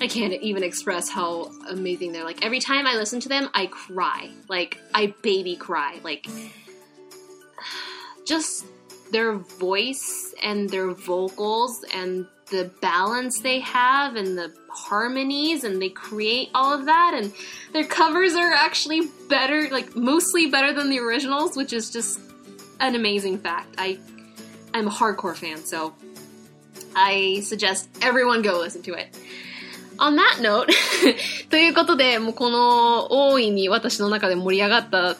[0.00, 2.24] I can't even express how amazing they're.
[2.24, 4.30] Like, every time I listen to them, I cry.
[4.48, 6.00] Like, I baby cry.
[6.02, 6.26] Like,
[8.26, 8.66] just
[9.12, 15.88] their voice and their vocals and the balance they have and the harmonies and they
[15.88, 17.32] create all of that and
[17.72, 22.20] their covers are actually better like mostly better than the originals which is just
[22.80, 23.98] an amazing fact i
[24.74, 25.92] i'm a hardcore fan so
[26.94, 29.08] i suggest everyone go listen to it
[29.98, 30.66] on that note
[31.50, 35.16] ということでもうこの大いに私の中で盛り上がった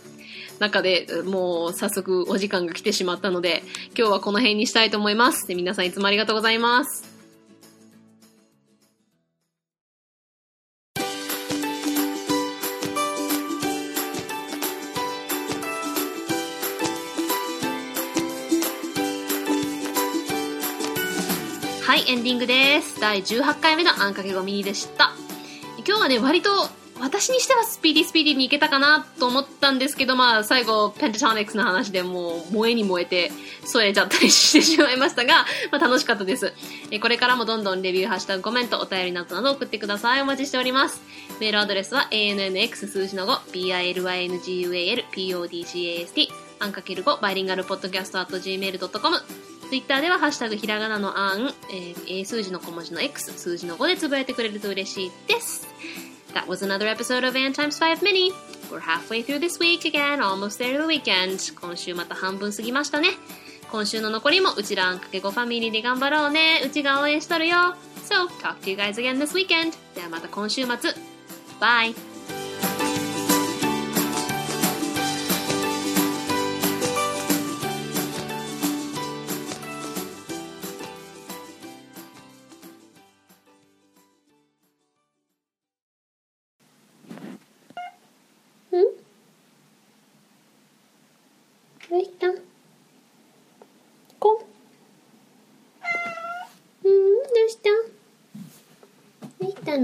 [0.59, 3.62] 中でもう早速お時間が来てしまったので、
[3.97, 5.47] 今日はこの辺にしたいと思います。
[5.47, 7.05] で皆さんいつもありがとうございます。
[22.17, 22.99] エンディングです。
[22.99, 25.12] 第18回目のあんかけごみでした。
[25.87, 26.49] 今日はね、割と
[26.99, 33.31] 私にしてはスピーディースピーディーにいけたかなと思ったんですけど、まあ、最後、ペンタトニックスの話でもう、燃えに燃えて、
[33.67, 36.55] 添えちゃったりしてしまいましたが、まあ、楽しかったです。
[36.91, 40.23] えこれからもどんどんレビュー、ハッシュタグ、コメント、お便りなどなど送ってください。
[40.23, 41.03] お待ちしております。
[41.39, 44.64] メールアドレスは、annx 数字の5、bilyngual,
[45.05, 46.29] podcast、
[46.61, 49.21] アンかける5、バイリンガルポッドキャスト at gmail.com、
[49.69, 55.67] ツイッターでは、ハッシュタグひらがなのあん、えー、数字の小文字の X、数字の5でつぶやいてくれると嬉しいです。
[56.35, 58.31] That was another episode of a n Times 5 Mini.
[58.71, 61.59] We're halfway through this week again, almost there to the weekend.
[61.61, 63.09] 今週また半分過ぎましたね。
[63.71, 66.62] 今週の残りもうちらんかけごファミリーで頑張ろうね。
[66.64, 67.75] うちが応援しとるよ。
[68.05, 69.73] So, talk to you guys again this weekend.
[69.95, 70.75] ではまた今週末。
[71.61, 72.16] Bye!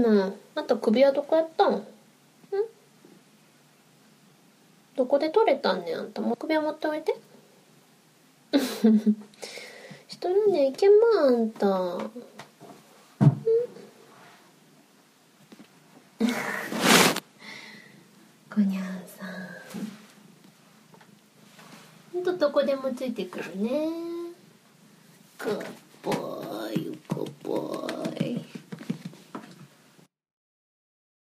[0.03, 1.73] どうしたのあと首はどこやったん？
[1.75, 1.83] ん？
[4.97, 6.21] どこで取れたんねんあんた。
[6.21, 7.15] もう首輪持っておいて。
[10.07, 10.95] しとるねいけま
[11.27, 11.67] あんた。
[18.55, 19.29] ごにゃんさん。
[22.13, 23.89] ほんとどこでもついてくるね。
[25.39, 25.82] グッ